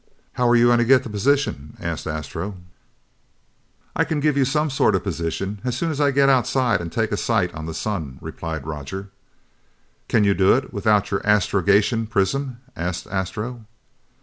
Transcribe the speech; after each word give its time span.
"How 0.33 0.49
are 0.49 0.55
you 0.55 0.65
going 0.65 0.79
to 0.79 0.83
get 0.83 1.03
the 1.03 1.11
position?" 1.11 1.77
asked 1.79 2.07
Astro. 2.07 2.55
"I 3.95 4.03
can 4.03 4.19
give 4.19 4.35
you 4.35 4.45
some 4.45 4.71
sort 4.71 4.95
of 4.95 5.03
position 5.03 5.61
as 5.63 5.77
soon 5.77 5.91
as 5.91 6.01
I 6.01 6.09
get 6.09 6.27
outside 6.27 6.81
and 6.81 6.91
take 6.91 7.11
a 7.11 7.17
sight 7.17 7.53
on 7.53 7.67
the 7.67 7.73
sun," 7.75 8.17
replied 8.19 8.65
Roger. 8.65 9.11
"Can 10.07 10.23
you 10.23 10.33
do 10.33 10.53
it 10.55 10.73
without 10.73 11.11
your 11.11 11.21
astrogation 11.23 12.07
prism?" 12.07 12.61
asked 12.75 13.05
Astro. 13.11 13.67